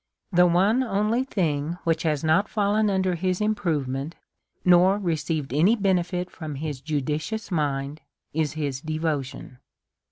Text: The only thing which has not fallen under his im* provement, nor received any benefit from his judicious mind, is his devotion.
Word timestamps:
The 0.31 0.47
only 0.49 1.23
thing 1.23 1.77
which 1.83 2.01
has 2.01 2.23
not 2.23 2.49
fallen 2.49 2.89
under 2.89 3.13
his 3.13 3.39
im* 3.39 3.53
provement, 3.53 4.13
nor 4.65 4.97
received 4.97 5.53
any 5.53 5.75
benefit 5.75 6.31
from 6.31 6.55
his 6.55 6.81
judicious 6.81 7.51
mind, 7.51 8.01
is 8.33 8.53
his 8.53 8.81
devotion. 8.81 9.59